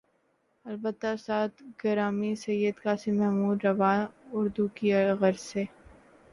[0.65, 1.49] البتہ استاد
[1.81, 3.99] گرامی سید قاسم محمود رواں
[4.33, 4.87] اردو کی
[5.19, 5.63] غرض سے